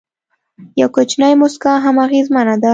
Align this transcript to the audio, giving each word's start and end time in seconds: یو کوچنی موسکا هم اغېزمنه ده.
یو 0.79 0.87
کوچنی 0.95 1.31
موسکا 1.41 1.71
هم 1.83 1.95
اغېزمنه 2.05 2.55
ده. 2.61 2.69